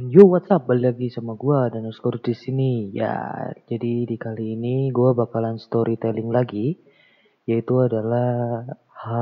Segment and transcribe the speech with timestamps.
[0.00, 0.64] And yo, what's up?
[0.64, 2.88] Balik lagi sama gua dan Oscar di sini.
[2.88, 3.36] Ya,
[3.68, 6.80] jadi di kali ini gua bakalan storytelling lagi,
[7.44, 8.64] yaitu adalah
[8.96, 9.20] ha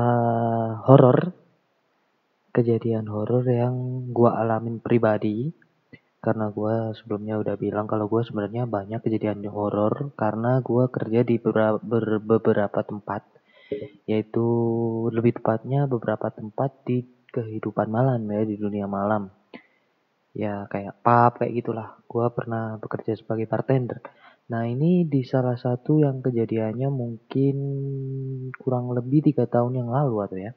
[0.87, 1.35] horor,
[2.55, 5.51] kejadian horor yang gua alamin pribadi.
[6.23, 11.43] Karena gua sebelumnya udah bilang kalau gua sebenarnya banyak kejadian horor karena gua kerja di
[12.23, 13.27] beberapa tempat,
[14.07, 14.47] yaitu
[15.11, 17.03] lebih tepatnya beberapa tempat di
[17.35, 19.27] kehidupan malam ya di dunia malam
[20.33, 21.87] ya kayak pub kayak gitulah.
[22.05, 23.99] Gua pernah bekerja sebagai bartender.
[24.49, 27.55] Nah ini di salah satu yang kejadiannya mungkin
[28.57, 30.51] kurang lebih tiga tahun yang lalu atau ya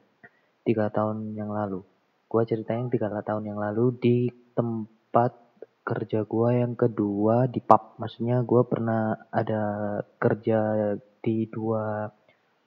[0.65, 1.85] tiga tahun yang lalu.
[2.25, 4.17] Gua ceritain tiga tahun yang lalu di
[4.57, 5.37] tempat
[5.83, 7.99] kerja gua yang kedua di pub.
[8.01, 9.61] Maksudnya gua pernah ada
[10.17, 10.59] kerja
[11.21, 12.09] di dua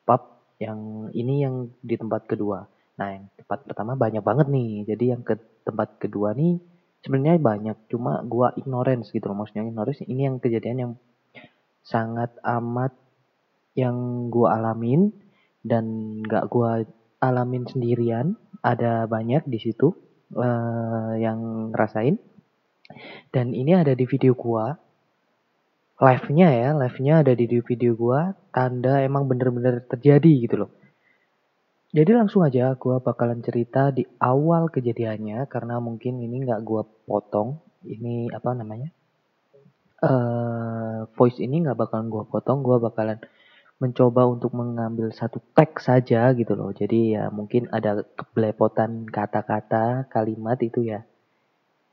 [0.07, 0.23] pub
[0.63, 2.65] yang ini yang di tempat kedua.
[2.97, 4.87] Nah yang tempat pertama banyak banget nih.
[4.89, 5.35] Jadi yang ke
[5.67, 6.76] tempat kedua nih
[7.07, 10.03] sebenarnya banyak cuma gua ignorance gitu loh maksudnya ignorance.
[10.03, 10.93] Ini yang kejadian yang
[11.87, 12.91] sangat amat
[13.79, 15.15] yang gua alamin
[15.63, 16.83] dan gak gua
[17.23, 18.35] alamin sendirian.
[18.67, 19.95] Ada banyak di situ
[20.35, 22.19] uh, yang ngerasain.
[23.31, 24.75] Dan ini ada di video gua.
[25.97, 28.35] Live-nya ya live-nya ada di video gua.
[28.51, 30.71] Tanda emang bener-bener terjadi gitu loh
[31.97, 37.57] jadi langsung aja gue bakalan cerita di awal kejadiannya karena mungkin ini nggak gue potong.
[37.89, 38.93] Ini apa namanya?
[40.05, 42.61] Uh, voice ini nggak bakalan gue potong.
[42.61, 43.17] Gue bakalan
[43.81, 46.69] mencoba untuk mengambil satu teks saja gitu loh.
[46.77, 51.01] Jadi ya mungkin ada kebelepotan kata-kata, kalimat itu ya.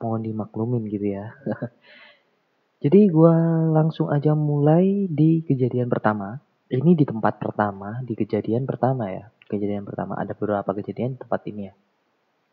[0.03, 1.31] Mohon dimaklumin gitu ya.
[2.83, 3.35] Jadi gue
[3.71, 6.43] langsung aja mulai di kejadian pertama.
[6.73, 10.17] Ini di tempat pertama, di kejadian pertama ya kejadian pertama.
[10.17, 11.73] Ada beberapa kejadian tempat ini ya.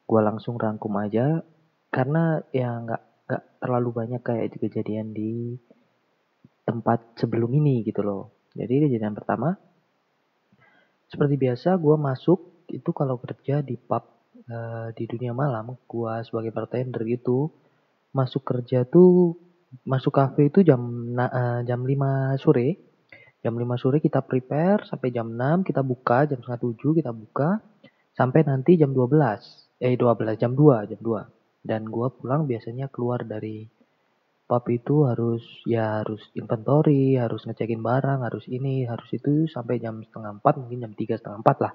[0.04, 1.40] Gue langsung rangkum aja
[1.88, 5.56] karena ya nggak nggak terlalu banyak kayak kejadian di
[6.68, 8.28] tempat sebelum ini gitu loh.
[8.52, 9.56] Jadi kejadian pertama
[11.08, 14.04] seperti biasa gue masuk itu kalau kerja di pub
[14.52, 17.50] uh, di dunia malam gue sebagai bartender gitu
[18.14, 19.34] masuk kerja tuh
[19.82, 20.78] masuk kafe itu jam
[21.18, 22.89] uh, jam 5 sore
[23.40, 27.64] Jam 5 sore kita prepare sampai jam 6 kita buka, jam setengah 7 kita buka
[28.12, 29.80] sampai nanti jam 12.
[29.80, 31.64] Eh 12 jam 2, jam 2.
[31.64, 33.64] Dan gua pulang biasanya keluar dari
[34.44, 40.04] pub itu harus ya harus inventory, harus ngecekin barang, harus ini, harus itu sampai jam
[40.04, 41.72] setengah 4, mungkin jam 3 setengah 4 lah.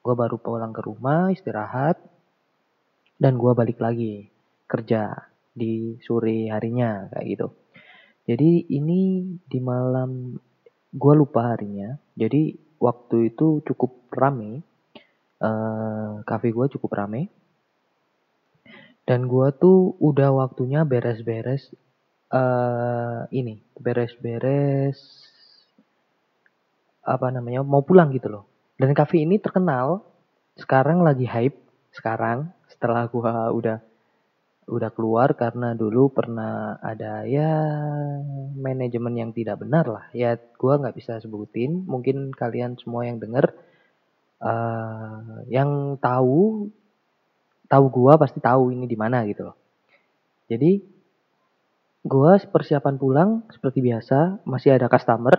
[0.00, 2.00] Gua baru pulang ke rumah, istirahat,
[3.20, 4.32] dan gua balik lagi
[4.64, 5.12] kerja
[5.52, 7.48] di sore harinya kayak gitu.
[8.24, 10.32] Jadi ini di malam
[10.94, 11.98] gue lupa harinya.
[12.14, 14.62] Jadi waktu itu cukup rame.
[15.42, 17.28] Uh, cafe gue cukup rame.
[19.04, 21.68] Dan gue tuh udah waktunya beres-beres
[22.32, 24.96] uh, ini, beres-beres
[27.04, 28.44] apa namanya mau pulang gitu loh.
[28.80, 30.00] Dan cafe ini terkenal
[30.56, 31.58] sekarang lagi hype
[31.92, 33.78] sekarang setelah gue udah
[34.64, 37.52] udah keluar karena dulu pernah ada ya
[38.56, 40.04] manajemen yang tidak benar lah.
[40.16, 41.84] Ya gue nggak bisa sebutin.
[41.84, 43.52] Mungkin kalian semua yang denger
[44.40, 46.68] uh, yang tahu
[47.68, 49.56] tahu gue pasti tahu ini di mana gitu loh.
[50.48, 50.80] Jadi
[52.04, 55.34] gue persiapan pulang seperti biasa masih ada customer.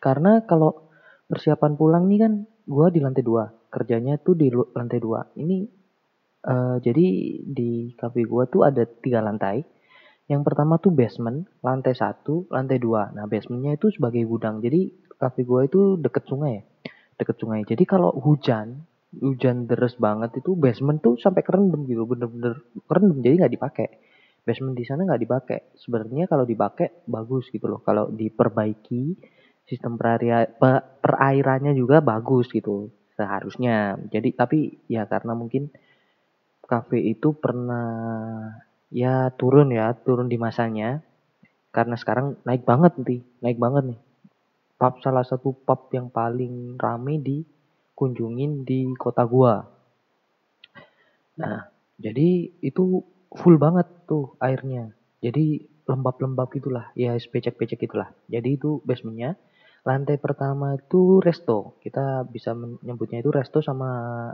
[0.00, 0.88] Karena kalau
[1.26, 3.48] persiapan pulang nih kan gue di lantai dua.
[3.72, 5.24] Kerjanya tuh di lantai dua.
[5.36, 5.75] Ini
[6.46, 7.06] Uh, jadi
[7.42, 9.66] di cafe gua tuh ada tiga lantai.
[10.30, 13.10] Yang pertama tuh basement, lantai satu, lantai dua.
[13.10, 14.62] Nah basementnya itu sebagai gudang.
[14.62, 16.62] Jadi cafe gua itu deket sungai ya,
[17.18, 17.66] deket sungai.
[17.66, 18.86] Jadi kalau hujan,
[19.18, 23.18] hujan deras banget itu basement tuh sampai kerendam gitu, bener-bener kerendam.
[23.22, 23.88] Jadi nggak dipakai.
[24.46, 25.60] Basement di sana nggak dipakai.
[25.74, 27.82] Sebenarnya kalau dipakai bagus gitu loh.
[27.82, 29.18] Kalau diperbaiki
[29.66, 33.98] sistem perairannya juga bagus gitu seharusnya.
[34.06, 35.74] Jadi tapi ya karena mungkin
[36.66, 37.86] kafe itu pernah
[38.90, 41.00] ya turun ya, turun di masanya.
[41.70, 44.00] Karena sekarang naik banget nih, naik banget nih.
[44.76, 47.40] Pub salah satu pub yang paling rame di
[47.96, 49.64] kunjungin di kota gua.
[51.40, 53.00] Nah, jadi itu
[53.32, 54.92] full banget tuh airnya.
[55.20, 58.12] Jadi lembab-lembab gitulah, ya becek-becek gitulah.
[58.28, 59.38] Jadi itu basementnya.
[59.86, 61.78] Lantai pertama itu resto.
[61.78, 63.88] Kita bisa menyebutnya itu resto sama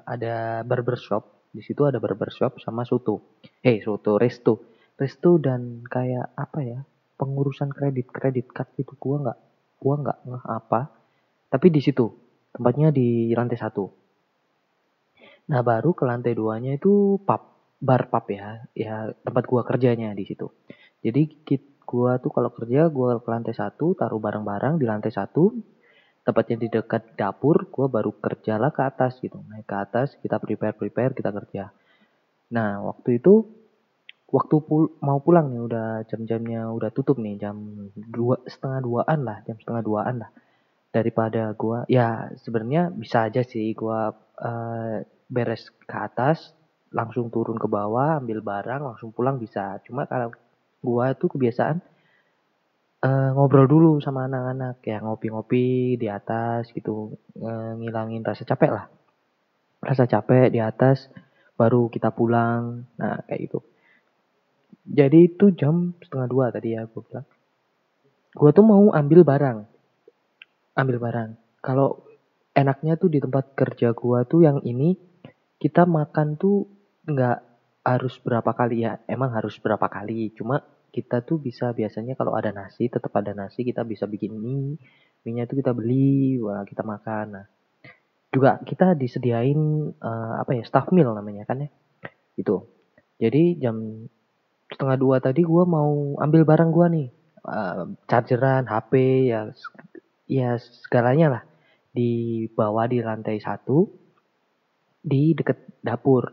[0.08, 3.38] ada barbershop di situ ada barbershop sama soto.
[3.60, 4.72] Eh, hey, soto, resto.
[4.96, 6.80] Resto dan kayak apa ya?
[7.20, 9.38] Pengurusan kredit, kredit card itu gua nggak,
[9.76, 10.80] gua nggak ngeh apa.
[11.52, 12.08] Tapi di situ,
[12.56, 13.84] tempatnya di lantai satu.
[15.52, 17.52] Nah, baru ke lantai duanya itu pub.
[17.82, 20.46] bar pub ya, ya tempat gua kerjanya di situ.
[21.02, 21.42] Jadi
[21.82, 25.50] gua tuh kalau kerja gua ke lantai satu, taruh barang-barang di lantai satu,
[26.22, 30.74] tepatnya di dekat dapur, gua baru kerjalah ke atas gitu, naik ke atas, kita prepare
[30.74, 31.74] prepare, kita kerja.
[32.54, 33.42] Nah waktu itu
[34.32, 37.56] waktu pul mau pulang nih udah jam-jamnya udah tutup nih jam
[37.92, 40.30] dua setengah duaan lah jam setengah duaan lah.
[40.92, 46.52] Daripada gua ya sebenarnya bisa aja sih gua uh, beres ke atas
[46.92, 49.80] langsung turun ke bawah ambil barang langsung pulang bisa.
[49.84, 50.30] Cuma kalau
[50.84, 51.91] gua tuh kebiasaan
[53.02, 57.14] uh, ngobrol dulu sama anak-anak ya ngopi-ngopi di atas gitu
[57.78, 58.86] ngilangin rasa capek lah
[59.82, 61.10] rasa capek di atas
[61.58, 63.58] baru kita pulang nah kayak gitu
[64.82, 67.26] jadi itu jam setengah dua tadi ya gue bilang.
[68.34, 69.58] Gue tuh mau ambil barang.
[70.74, 71.30] Ambil barang.
[71.62, 72.02] Kalau
[72.52, 74.98] enaknya tuh di tempat kerja gue tuh yang ini
[75.62, 76.66] kita makan tuh
[77.06, 77.38] nggak
[77.86, 78.98] harus berapa kali ya.
[79.06, 80.34] Emang harus berapa kali.
[80.34, 80.58] Cuma
[80.92, 84.76] kita tuh bisa biasanya kalau ada nasi tetap ada nasi kita bisa bikin mie.
[85.24, 87.26] Mie-nya tuh kita beli, wah kita makan.
[87.40, 87.46] Nah,
[88.28, 89.56] juga kita disediain
[89.96, 91.70] uh, apa ya staff meal namanya kan ya.
[92.36, 92.68] Itu.
[93.16, 94.06] Jadi jam
[94.72, 97.08] setengah dua tadi gue mau ambil barang gue nih
[97.44, 98.92] uh, chargeran HP
[99.28, 99.40] ya
[100.24, 101.42] ya segalanya lah
[101.92, 103.84] di bawah di lantai satu
[105.04, 106.32] di deket dapur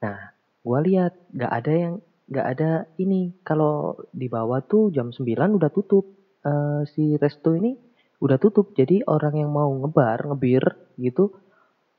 [0.00, 0.32] nah
[0.64, 1.94] gue lihat nggak ada yang
[2.26, 6.06] nggak ada ini kalau di bawah tuh jam 9 udah tutup.
[6.46, 7.74] Uh, si resto ini
[8.22, 8.74] udah tutup.
[8.74, 10.64] Jadi orang yang mau ngebar ngebir
[10.98, 11.34] gitu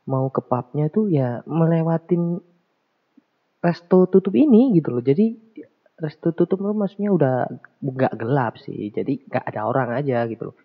[0.07, 2.39] mau ke pubnya tuh ya melewatin
[3.59, 5.03] resto tutup ini gitu loh.
[5.03, 5.35] Jadi
[5.99, 7.35] resto tutup tuh maksudnya udah
[7.83, 8.91] nggak gelap sih.
[8.91, 10.57] Jadi nggak ada orang aja gitu loh.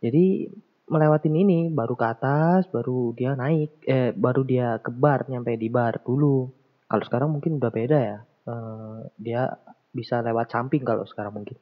[0.00, 0.48] Jadi
[0.88, 5.68] melewatin ini baru ke atas baru dia naik eh baru dia ke bar nyampe di
[5.68, 6.48] bar dulu.
[6.88, 9.52] Kalau sekarang mungkin udah beda ya uh, dia
[9.92, 11.60] bisa lewat samping kalau sekarang mungkin.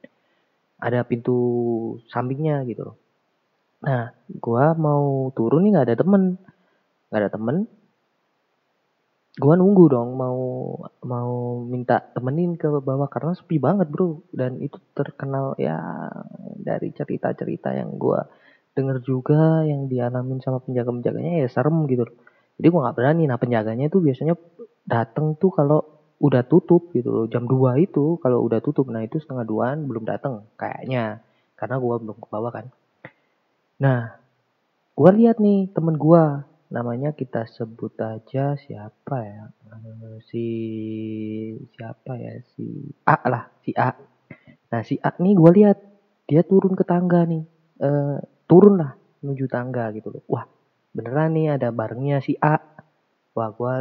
[0.79, 1.35] Ada pintu
[2.07, 2.97] sampingnya gitu loh.
[3.83, 6.23] Nah gua mau turun nih nggak ada temen.
[7.11, 7.57] Nggak ada temen.
[9.37, 10.39] Gua nunggu dong mau
[11.05, 14.23] mau minta temenin ke bawah karena sepi banget bro.
[14.31, 15.77] Dan itu terkenal ya
[16.57, 18.23] dari cerita-cerita yang gua
[18.77, 22.05] denger juga yang dialamin sama penjaga-penjaganya ya serem gitu
[22.57, 23.23] jadi gua nggak berani.
[23.29, 24.33] Nah penjaganya itu biasanya
[24.83, 27.25] dateng tuh kalau udah tutup gitu loh.
[27.29, 31.21] Jam 2 itu kalau udah tutup nah itu setengah duaan belum dateng kayaknya.
[31.57, 32.65] Karena gua belum ke bawah kan.
[33.81, 34.17] Nah
[34.97, 36.45] gua lihat nih temen gua.
[36.67, 39.47] Namanya kita sebut aja siapa ya?
[39.71, 40.45] Eh, si
[41.79, 42.43] siapa ya?
[42.55, 43.95] Si A lah si A.
[44.67, 45.77] Nah si A nih gue lihat
[46.27, 47.39] dia turun ke tangga nih.
[47.79, 47.89] E,
[48.51, 50.23] turun lah menuju tangga gitu loh.
[50.27, 50.43] Wah
[50.91, 52.59] beneran nih ada barengnya si A.
[53.31, 53.73] Wah gue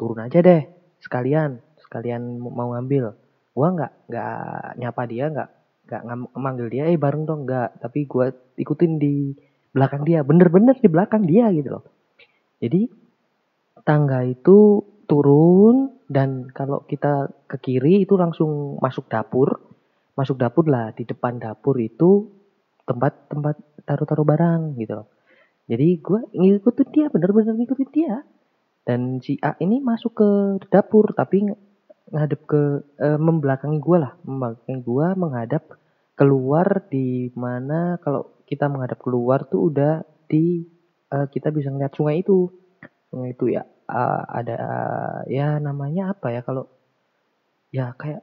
[0.00, 0.64] turun aja deh
[1.00, 1.60] sekalian
[1.90, 3.18] sekalian mau ngambil
[3.50, 4.38] gue nggak nggak
[4.78, 5.48] nyapa dia nggak
[5.90, 8.30] nggak manggil dia eh bareng dong nggak tapi gue
[8.62, 9.34] ikutin di
[9.74, 11.84] belakang dia bener-bener di belakang dia gitu loh
[12.62, 12.86] jadi
[13.82, 19.58] tangga itu turun dan kalau kita ke kiri itu langsung masuk dapur.
[20.14, 22.30] Masuk dapur lah di depan dapur itu
[22.86, 25.08] tempat-tempat taruh-taruh barang gitu loh.
[25.70, 28.22] Jadi gue ngikutin dia, bener-bener ngikutin dia.
[28.82, 30.30] Dan si A ini masuk ke
[30.66, 31.46] dapur tapi
[32.10, 32.62] ngadep ke
[32.98, 35.62] e, membelakangi gue lah, membelakangi gue menghadap
[36.20, 40.68] keluar di mana kalau kita menghadap keluar tuh udah di
[41.08, 42.52] uh, kita bisa ngeliat sungai itu.
[43.08, 44.58] Sungai itu ya uh, ada
[45.26, 46.68] ya namanya apa ya kalau
[47.72, 48.20] ya kayak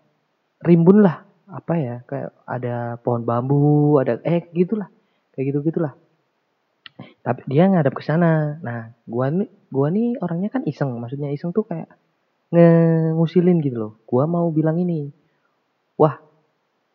[0.62, 1.26] rimbun lah.
[1.48, 4.92] Apa ya kayak ada pohon bambu ada eh gitulah.
[5.34, 5.98] Kayak gitu gitulah.
[7.24, 8.62] Tapi dia ngadap ke sana.
[8.62, 10.94] Nah gua nih gua nih orangnya kan iseng.
[11.02, 11.88] Maksudnya iseng tuh kayak
[12.52, 15.12] ngusilin gitu loh gua mau bilang ini
[16.00, 16.20] wah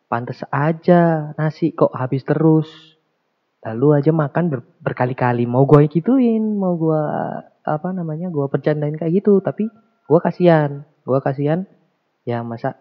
[0.09, 2.93] pantas aja nasi kok habis terus
[3.63, 5.47] Lalu aja makan ber, berkali-kali.
[5.47, 7.03] Mau gue gituin, mau gue
[7.63, 9.39] apa namanya, gue bercandain kayak gitu.
[9.39, 9.71] Tapi
[10.03, 11.63] gue kasihan, gue kasihan.
[12.27, 12.75] Ya masa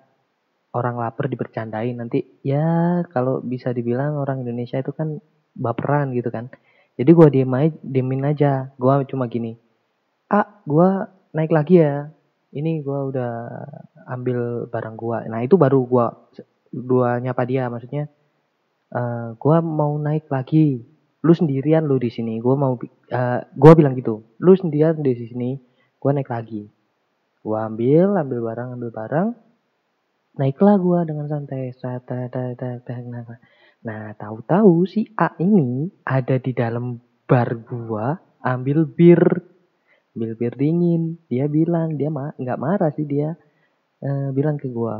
[0.74, 5.22] orang lapar dibercandain nanti ya kalau bisa dibilang orang Indonesia itu kan
[5.54, 6.50] baperan gitu kan.
[6.98, 8.52] Jadi gue diem aja, diemin aja.
[8.74, 9.54] Gue cuma gini,
[10.30, 10.88] ah gue
[11.30, 12.10] naik lagi ya.
[12.52, 13.32] Ini gue udah
[14.12, 15.18] ambil barang gue.
[15.32, 16.06] Nah itu baru gue
[16.73, 18.09] dua nyapa dia maksudnya
[18.92, 20.85] uh, gua mau naik lagi.
[21.23, 22.38] Lu sendirian lu di sini.
[22.38, 24.25] Gua mau uh, gua bilang gitu.
[24.38, 25.50] Lu sendirian di sini
[25.99, 26.68] gua naik lagi.
[27.42, 29.28] Gua ambil ambil barang ambil barang.
[30.32, 31.76] Naiklah gua dengan santai.
[33.82, 36.97] Nah tahu-tahu si A ini ada di dalam
[37.28, 39.21] bar gua ambil bir
[40.12, 41.16] ambil bir dingin.
[41.26, 43.35] Dia bilang dia mah nggak marah sih dia.
[44.02, 44.97] Uh, bilang ke gue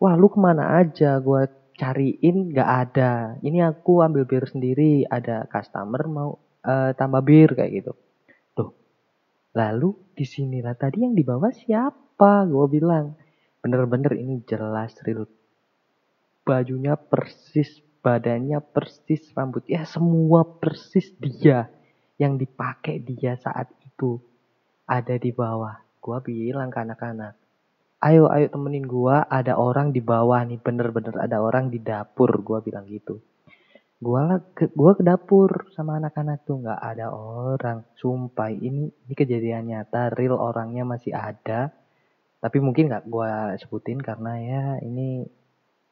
[0.00, 2.52] wah lu ke mana aja gue cariin?
[2.52, 3.36] Gak ada.
[3.40, 5.04] Ini aku ambil bir sendiri.
[5.08, 6.30] Ada customer mau
[6.64, 7.92] uh, tambah bir kayak gitu.
[8.56, 8.70] Tuh.
[9.56, 12.48] Lalu di sinilah tadi yang dibawa siapa?
[12.48, 13.16] Gue bilang
[13.60, 15.28] bener-bener ini jelas real.
[16.46, 21.66] Bajunya persis badannya persis rambut ya semua persis dia
[22.16, 24.20] yang dipakai dia saat itu
[24.88, 25.76] ada di bawah.
[26.00, 27.34] Gua bilang ke anak-anak,
[28.00, 32.62] ayo ayo temenin gua, ada orang di bawah nih, bener-bener ada orang di dapur, gua
[32.62, 33.18] bilang gitu.
[33.98, 39.72] Gua ke, gua ke dapur sama anak-anak tuh nggak ada orang, sumpah ini ini kejadian
[39.72, 41.74] nyata, real orangnya masih ada.
[42.38, 45.26] Tapi mungkin nggak gua sebutin karena ya ini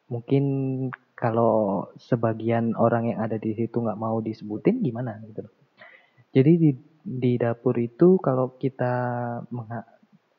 [0.06, 0.44] mungkin
[1.16, 5.48] kalau sebagian orang yang ada di situ nggak mau disebutin gimana gitu
[6.34, 6.70] jadi di,
[7.06, 8.94] di dapur itu kalau kita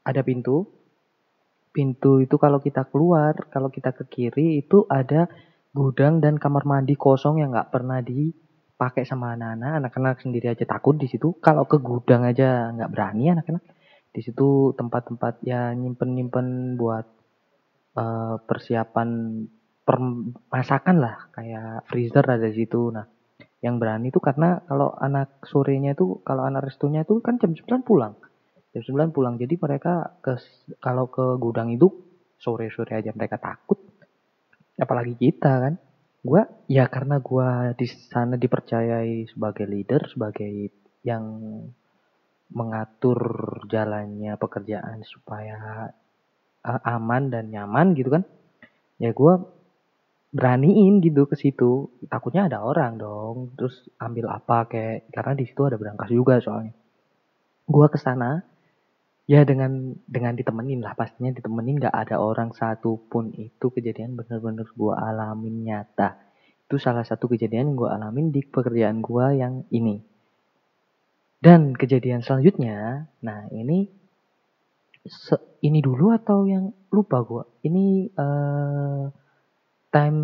[0.04, 0.68] ada pintu,
[1.72, 5.32] pintu itu kalau kita keluar, kalau kita ke kiri itu ada
[5.72, 9.72] gudang dan kamar mandi kosong yang nggak pernah dipakai sama anak-anak.
[9.88, 11.40] Anak-anak sendiri aja takut di situ.
[11.40, 13.64] Kalau ke gudang aja nggak berani anak-anak.
[14.12, 17.08] Di situ tempat-tempat ya nyimpen-nyimpen buat
[17.96, 19.44] uh, persiapan
[19.86, 22.92] permasakan lah, kayak freezer ada di situ.
[22.92, 23.06] Nah,
[23.66, 27.82] yang berani itu karena kalau anak sorenya itu kalau anak restunya itu kan jam 9
[27.82, 28.14] pulang.
[28.78, 30.38] Jam 9 pulang jadi mereka ke
[30.78, 31.90] kalau ke gudang itu
[32.38, 33.82] sore-sore aja mereka takut.
[34.78, 35.76] Apalagi kita kan.
[36.26, 40.74] Gua ya karena gua di sana dipercayai sebagai leader sebagai
[41.06, 41.26] yang
[42.50, 43.18] mengatur
[43.70, 45.90] jalannya pekerjaan supaya
[46.66, 48.26] aman dan nyaman gitu kan.
[49.02, 49.42] Ya gua
[50.36, 51.96] beraniin gitu ke situ.
[52.12, 53.56] Takutnya ada orang dong.
[53.56, 56.76] Terus ambil apa kayak karena di situ ada berangkas juga soalnya.
[57.64, 58.44] Gua ke sana
[59.32, 60.92] ya dengan dengan ditemenin lah.
[61.00, 66.20] Pastinya ditemenin nggak ada orang satu pun itu kejadian bener-bener gua alamin nyata.
[66.68, 70.04] Itu salah satu kejadian yang gua alamin di pekerjaan gua yang ini.
[71.40, 73.88] Dan kejadian selanjutnya nah ini
[75.62, 77.46] ini dulu atau yang lupa gua?
[77.64, 79.25] Ini uh,
[79.96, 80.20] time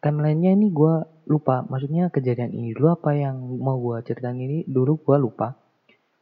[0.00, 1.68] timelinenya ini gue lupa.
[1.68, 5.52] Maksudnya kejadian ini dulu apa yang mau gue ceritain ini dulu gue lupa.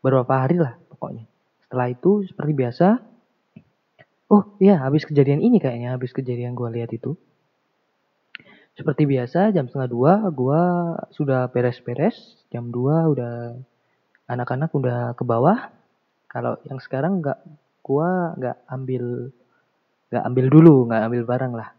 [0.02, 1.30] Beberapa hari lah pokoknya.
[1.62, 2.86] Setelah itu seperti biasa
[4.34, 7.14] oh iya habis kejadian ini kayaknya habis kejadian gue lihat itu.
[8.74, 10.62] Seperti biasa jam setengah dua gue
[11.14, 12.18] sudah beres-beres.
[12.50, 13.54] Jam dua udah
[14.26, 15.70] anak-anak udah ke bawah.
[16.26, 17.38] Kalau yang sekarang nggak
[17.86, 18.10] gue
[18.42, 19.30] nggak ambil
[20.10, 21.70] nggak ambil dulu nggak ambil barang lah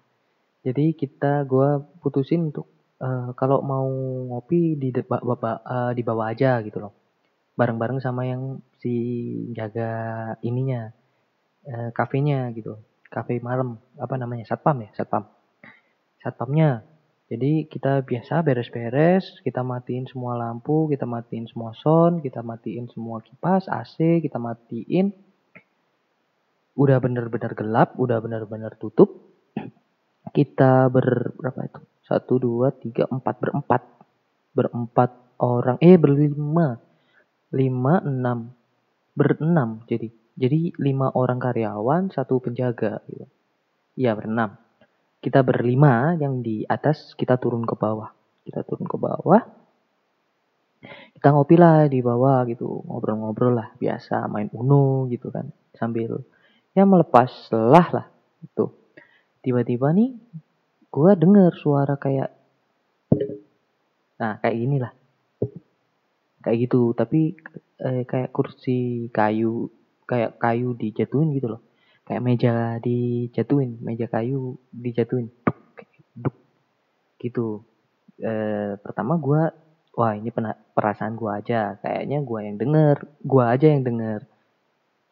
[0.63, 2.71] jadi kita gue putusin untuk
[3.03, 3.83] uh, kalau mau
[4.31, 6.95] ngopi di bapak uh, di bawah aja gitu loh.
[7.59, 8.95] Bareng-bareng sama yang si
[9.51, 9.91] jaga
[10.39, 10.87] ininya
[11.67, 12.79] uh, kafenya gitu.
[13.11, 15.27] Kafe malam apa namanya satpam ya satpam.
[16.23, 16.87] Satpamnya.
[17.27, 23.19] Jadi kita biasa beres-beres kita matiin semua lampu kita matiin semua sound kita matiin semua
[23.19, 25.11] kipas AC kita matiin.
[26.79, 29.33] Udah bener-bener gelap udah bener-bener tutup
[30.33, 31.81] kita ber berapa itu?
[32.03, 33.81] Satu, dua, tiga, empat berempat.
[34.51, 35.77] Berempat orang.
[35.79, 36.81] Eh berlima.
[37.53, 38.51] Lima, enam.
[39.13, 40.09] Berenam jadi.
[40.33, 43.05] Jadi lima orang karyawan, satu penjaga.
[43.05, 43.29] Gitu.
[43.93, 44.57] Iya berenam.
[45.21, 48.11] Kita berlima yang di atas, kita turun ke bawah.
[48.43, 49.41] Kita turun ke bawah.
[51.15, 52.83] Kita ngopi lah di bawah gitu.
[52.89, 53.69] Ngobrol-ngobrol lah.
[53.77, 55.47] Biasa main uno gitu kan.
[55.77, 56.19] Sambil
[56.75, 58.05] ya melepas lelah lah.
[58.43, 58.82] Itu
[59.43, 60.15] tiba-tiba nih
[60.87, 62.31] gue denger suara kayak
[64.17, 64.93] nah kayak gini lah.
[66.43, 67.35] Kayak gitu tapi
[67.83, 69.67] eh, kayak kursi kayu
[70.07, 71.61] kayak kayu dijatuhin gitu loh.
[72.07, 76.35] Kayak meja dijatuhin meja kayu dijatuhin duk, duk
[77.19, 77.67] gitu.
[78.23, 79.41] Eh, pertama gue
[79.99, 80.31] wah ini
[80.75, 81.75] perasaan gue aja.
[81.83, 84.19] Kayaknya gue yang denger gue aja yang denger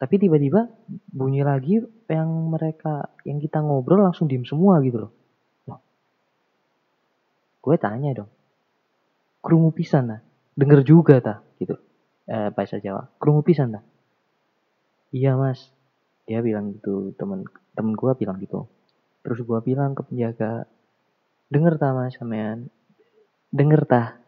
[0.02, 0.66] tapi tiba-tiba
[1.14, 1.78] bunyi lagi
[2.10, 5.12] yang mereka yang kita ngobrol langsung diem semua gitu loh.
[7.62, 8.26] Gue tanya dong.
[9.38, 10.18] Kerungu pisan lah.
[10.58, 11.78] Denger juga ta gitu.
[12.26, 13.14] Eh, bahasa Jawa.
[13.22, 13.80] Kerungu pisan ta.
[15.14, 15.70] Iya mas.
[16.26, 17.14] Dia bilang gitu.
[17.14, 17.46] Temen,
[17.78, 18.66] temen gue bilang gitu.
[19.22, 20.66] Terus gue bilang ke penjaga.
[21.46, 22.66] Denger ta mas sampean.
[23.54, 24.18] Denger ta.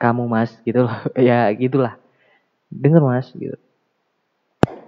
[0.00, 0.96] Kamu mas gitu loh.
[1.20, 2.00] ya gitulah.
[2.72, 3.60] Denger mas gitu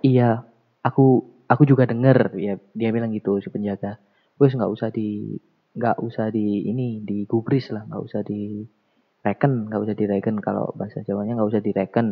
[0.05, 0.45] iya
[0.85, 3.99] aku aku juga denger ya dia bilang gitu si penjaga.
[4.39, 5.39] Wes nggak usah di
[5.75, 8.63] nggak usah di ini digubris lah nggak usah di
[9.23, 12.07] reken nggak usah direken kalau bahasa Jawanya nggak usah direken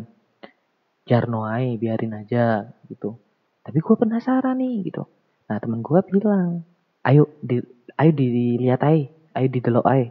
[1.07, 1.47] jarno
[1.79, 3.19] biarin aja gitu.
[3.63, 5.07] Tapi gue penasaran nih gitu.
[5.47, 6.67] Nah temen gue bilang
[7.07, 7.63] ayo di
[7.99, 9.07] ayo dilihat aja
[9.39, 10.11] ayo didelok aja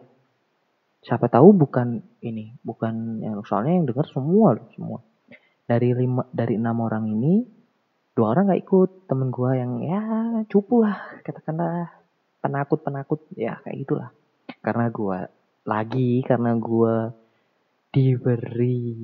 [1.05, 4.99] siapa tahu bukan ini bukan yang soalnya yang dengar semua loh semua.
[5.65, 7.45] Dari lima dari enam orang ini
[8.15, 10.01] dua orang nggak ikut temen gue yang ya
[10.47, 11.91] cupu lah katakanlah.
[12.39, 14.09] Penakut penakut ya kayak gitulah.
[14.63, 15.19] Karena gue
[15.67, 16.95] lagi karena gue
[17.91, 18.95] diberi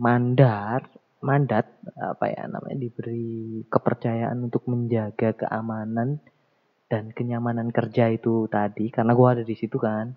[0.00, 0.84] mandat
[1.22, 6.18] mandat apa ya namanya diberi kepercayaan untuk menjaga keamanan
[6.90, 10.12] dan kenyamanan kerja itu tadi karena gue ada di situ kan.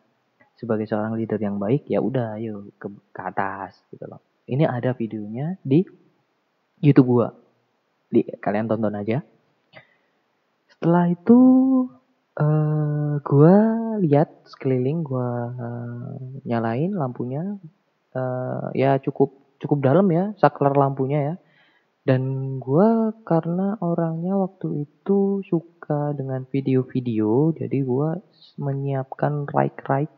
[0.55, 4.23] Sebagai seorang leader yang baik ya udah ayo ke, ke atas gitu loh.
[4.47, 5.83] Ini ada videonya di
[6.79, 7.44] YouTube gua
[8.15, 9.19] di kalian tonton aja.
[10.71, 11.39] Setelah itu
[12.39, 13.55] uh, gua
[13.99, 16.15] lihat sekeliling gua uh,
[16.47, 17.59] nyalain lampunya.
[18.15, 21.35] Uh, ya cukup cukup dalam ya saklar lampunya ya.
[22.07, 28.15] Dan gua karena orangnya waktu itu suka dengan video-video jadi gua
[28.55, 30.11] menyiapkan right-right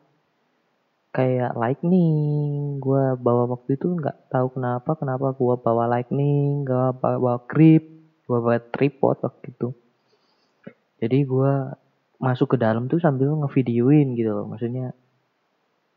[1.18, 2.78] kayak lightning.
[2.78, 7.98] Gue bawa waktu itu nggak tahu kenapa kenapa gue bawa lightning gak bawa grip
[8.28, 9.74] gue bawa tripod waktu itu.
[11.02, 11.54] Jadi gue
[12.22, 14.46] masuk ke dalam tuh sambil ngevideoin gitu loh.
[14.46, 14.94] Maksudnya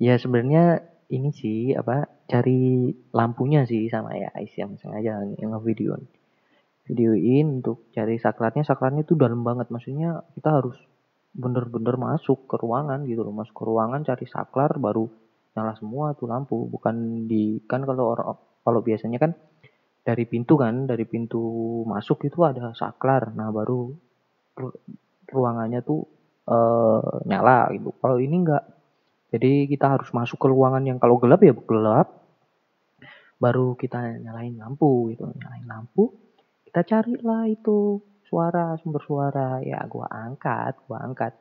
[0.00, 6.06] ya sebenarnya ini sih apa cari lampunya sih sama ya yang sengaja ngevideoin.
[6.88, 9.68] Videoin untuk cari saklarnya saklarnya tuh dalam banget.
[9.68, 10.78] Maksudnya kita harus
[11.30, 13.34] bener-bener masuk ke ruangan gitu loh.
[13.34, 15.06] Masuk ke ruangan cari saklar baru
[15.54, 16.66] nyala semua tuh lampu.
[16.66, 19.32] Bukan di kan kalau orang kalau biasanya kan
[20.00, 21.40] dari pintu kan dari pintu
[21.86, 23.30] masuk itu ada saklar.
[23.34, 23.94] Nah baru
[25.30, 26.06] ruangannya tuh
[26.44, 26.56] e,
[27.30, 27.94] nyala gitu.
[27.98, 28.64] Kalau ini enggak.
[29.30, 32.08] Jadi kita harus masuk ke ruangan yang kalau gelap ya gelap.
[33.40, 35.30] Baru kita nyalain lampu gitu.
[35.30, 36.10] Nyalain lampu
[36.70, 37.98] kita carilah itu
[38.30, 39.58] suara sumber suara.
[39.66, 41.34] Ya gua angkat gua angkat.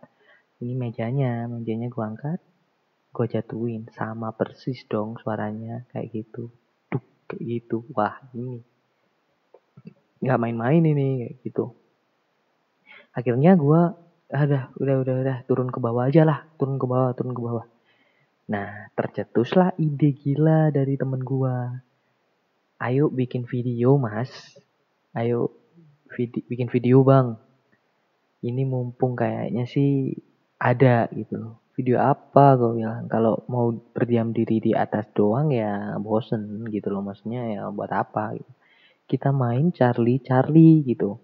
[0.59, 2.41] Ini mejanya mejanya gua angkat
[3.13, 3.85] gua jatuhin.
[3.93, 6.49] Sama persis dong suaranya kayak gitu.
[6.89, 7.85] Duk kayak gitu.
[7.93, 8.65] Wah ini.
[10.19, 11.77] Nggak main-main ini kayak gitu.
[13.13, 13.93] Akhirnya gua
[14.29, 16.49] ada udah udah udah turun ke bawah aja lah.
[16.57, 17.65] Turun ke bawah turun ke bawah.
[18.49, 21.85] Nah tercetuslah ide gila dari temen gua.
[22.81, 24.33] Ayo bikin video mas.
[25.13, 25.58] Ayo
[26.19, 27.39] video, bikin video bang.
[28.43, 30.11] Ini mumpung kayaknya sih
[30.59, 33.07] ada gitu video apa gue bilang.
[33.07, 36.99] Kalau mau berdiam diri di atas doang ya bosen gitu loh.
[36.99, 38.51] Maksudnya ya buat apa gitu.
[39.07, 41.15] Kita main Charlie Charlie gitu.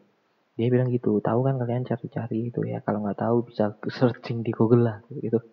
[0.56, 1.20] Dia bilang gitu.
[1.20, 2.80] Tahu kan kalian Charlie Charlie itu ya.
[2.80, 5.44] Kalau nggak tahu bisa searching di Google lah gitu.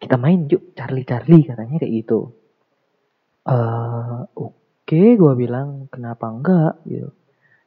[0.00, 2.32] Kita main yuk Charlie Charlie katanya kayak gitu.
[3.44, 4.56] Uh, oke
[4.88, 7.12] okay, gue bilang kenapa enggak gitu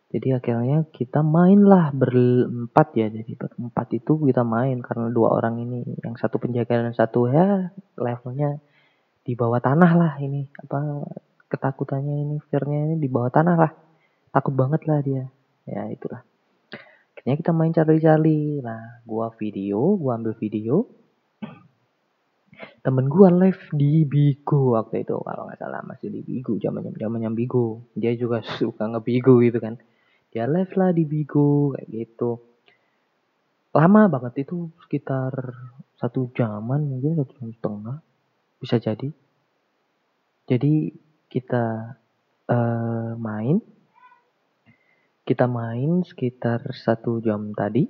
[0.08, 3.12] jadi akhirnya kita mainlah berempat ya.
[3.12, 5.84] Jadi berempat itu kita main karena dua orang ini.
[6.00, 8.64] Yang satu penjaga dan satu ya levelnya
[9.28, 10.48] di bawah tanah lah ini.
[10.64, 11.04] Apa
[11.52, 13.72] ketakutannya ini fearnya ini di bawah tanah lah.
[14.32, 15.28] Takut banget lah dia.
[15.68, 16.24] Ya itulah.
[17.12, 18.64] Akhirnya kita main cari-cari.
[18.64, 20.88] Nah gua video gua ambil video.
[22.80, 25.84] Temen gua live di Bigo waktu itu kalau nggak salah.
[25.84, 27.92] Masih di Bigo zaman zaman Bigo.
[27.92, 29.76] Dia juga suka ngebigo gitu kan
[30.38, 32.38] ya live lah di Bigo kayak gitu.
[33.74, 35.34] Lama banget itu sekitar
[35.98, 37.98] satu jaman mungkin satu jam setengah
[38.62, 39.10] bisa jadi.
[40.46, 40.94] Jadi
[41.28, 41.66] kita
[42.48, 43.58] uh, main.
[45.28, 47.84] Kita main sekitar satu jam tadi.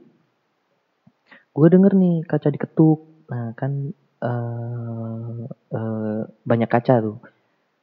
[1.53, 3.27] Gue denger nih kaca diketuk.
[3.29, 3.91] Nah kan
[4.23, 7.19] uh, uh, banyak kaca tuh.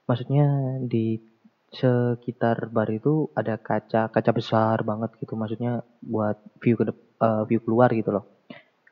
[0.09, 1.34] Maksudnya di
[1.75, 6.85] sekitar bar itu ada kaca kaca besar banget gitu maksudnya buat view ke
[7.21, 8.25] uh, view keluar gitu loh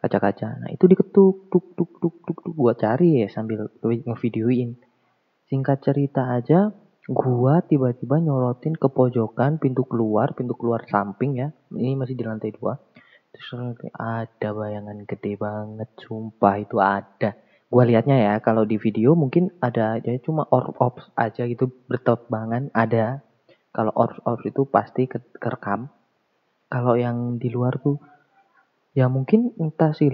[0.03, 0.59] kaca-kaca.
[0.59, 4.75] Nah itu diketuk tuk tuk tuk tuk tuk gua cari ya sambil ngevideoin.
[5.47, 6.75] Singkat cerita aja
[7.07, 12.51] gua tiba-tiba nyorotin ke pojokan pintu keluar pintu keluar samping ya ini masih di lantai
[12.51, 12.83] dua.
[13.33, 17.33] Terus ada bayangan gede banget sumpah itu ada
[17.73, 22.69] gue liatnya ya kalau di video mungkin ada aja cuma orb orbs aja gitu bertebangan
[22.77, 23.25] ada.
[23.73, 25.89] Kalau orbs orbs itu pasti ke kerekam.
[26.69, 27.97] Kalau yang di luar tuh
[28.93, 30.13] ya mungkin entah si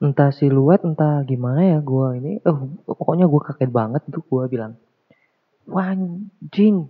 [0.00, 2.58] entah siluet entah gimana ya gue ini eh
[2.88, 4.72] pokoknya gue kaget banget itu gue bilang
[5.68, 6.88] anjing.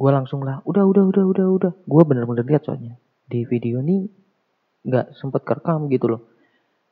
[0.00, 1.72] Gue langsung lah udah udah udah udah udah.
[1.84, 2.96] Gue bener-bener lihat soalnya.
[3.28, 4.08] Di video ini
[4.88, 6.29] nggak sempet kerekam gitu loh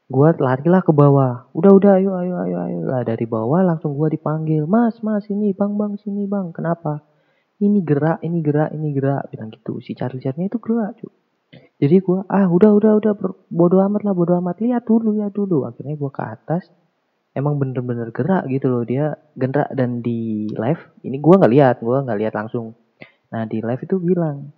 [0.08, 1.52] Gua larilah ke bawah.
[1.52, 4.64] Udah udah ayo ayo ayo ayo lah dari bawah langsung gua dipanggil.
[4.64, 6.50] Mas mas ini bang bang sini bang.
[6.56, 7.04] Kenapa?
[7.58, 11.14] ini gerak ini gerak ini gerak bilang gitu si Charlie Charlie itu gerak cuy
[11.78, 13.12] jadi gue ah udah udah udah
[13.50, 16.70] bodo amat lah bodo amat lihat dulu ya dulu akhirnya gue ke atas
[17.34, 21.96] emang bener-bener gerak gitu loh dia gerak dan di live ini gue nggak lihat gue
[21.98, 22.78] nggak lihat langsung
[23.34, 24.54] nah di live itu bilang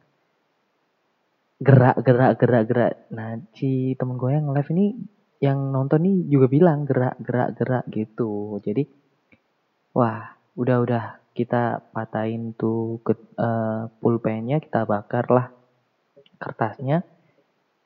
[1.60, 4.96] gerak gerak gerak gerak nah si temen gue yang live ini
[5.40, 8.60] yang nonton nih juga bilang gerak gerak gerak gitu.
[8.60, 8.84] Jadi
[9.96, 15.48] wah udah udah kita patahin tuh ke uh, pulpennya kita bakar lah
[16.36, 17.00] kertasnya.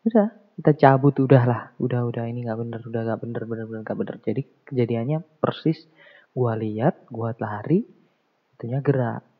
[0.03, 1.63] Udah kita cabut udah lah.
[1.79, 4.17] Udah udah ini nggak bener udah nggak bener bener bener nggak bener.
[4.19, 5.87] Jadi kejadiannya persis
[6.35, 7.87] gua lihat gua lari
[8.59, 9.34] itunya gerak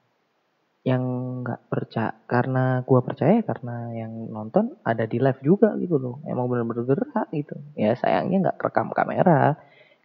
[0.85, 1.03] yang
[1.41, 6.21] nggak percaya karena gua percaya karena yang nonton ada di live juga gitu loh.
[6.29, 7.57] Emang bener-bener gerak gitu.
[7.73, 9.57] Ya sayangnya nggak rekam kamera.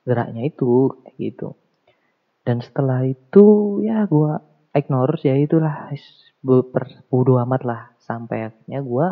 [0.08, 1.60] Geraknya itu gitu.
[2.48, 4.34] Dan setelah itu ya gue
[4.72, 5.92] ignore ya itulah.
[7.12, 7.82] Bodo amat lah.
[8.00, 9.08] Sampai akhirnya gue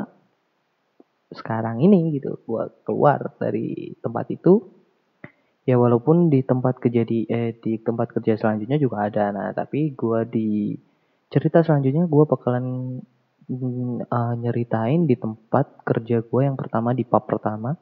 [1.36, 4.71] sekarang ini gitu gue keluar dari tempat itu.
[5.67, 9.36] Ya walaupun di tempat kejadi eh di tempat kerja selanjutnya juga ada.
[9.36, 10.49] Nah tapi gue di
[11.27, 12.65] cerita selanjutnya gue bakalan
[14.07, 17.75] uh, nyeritain di tempat kerja gue yang pertama di pub pertama.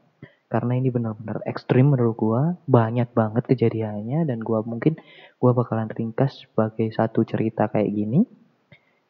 [0.46, 4.94] Karena ini benar-benar ekstrim menurut gue banyak banget kejadiannya dan gue mungkin
[5.42, 8.24] gue bakalan ringkas sebagai satu cerita kayak gini.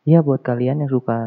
[0.07, 1.19] Ya buat kalian yang suka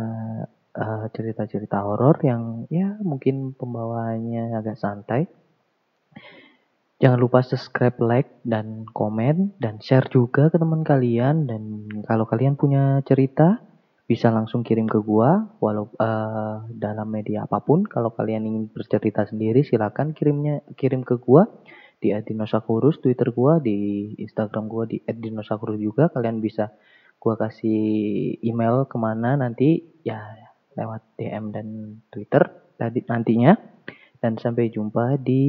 [0.75, 5.29] uh, cerita-cerita horor yang ya mungkin pembawaannya agak santai
[6.99, 11.47] jangan lupa subscribe like dan komen dan share juga ke teman kalian.
[11.47, 13.63] Dan kalau kalian punya cerita
[14.09, 17.87] bisa langsung kirim ke gua walau uh, dalam media apa pun.
[17.87, 21.47] Kalau kalian ingin bercerita sendiri silakan kirimnya kirim ke gua
[21.99, 26.11] di @dinosaurus Twitter gua di Instagram gua di @dinosaurus juga.
[26.11, 26.75] Kalian bisa
[27.23, 30.19] gua kasih email ke mana nanti ya
[30.75, 31.67] lewat DM dan
[32.11, 32.43] Twitter
[32.79, 33.78] tadi nantinya
[34.19, 35.45] dan sampai jumpa di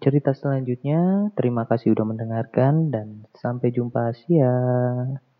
[0.00, 1.32] cerita selanjutnya.
[1.32, 4.12] Terima kasih udah mendengarkan dan sampai jumpa.
[4.12, 5.31] Siang